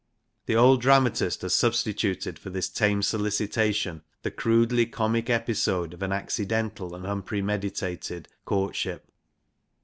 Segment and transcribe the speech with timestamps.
[0.47, 6.11] The old dramatist has substituted for this tame solicitation the crudely comic episode of an
[6.11, 9.11] accidental and unpremeditated courtship.